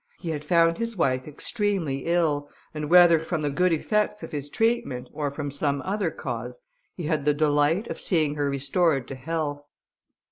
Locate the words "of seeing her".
7.85-8.49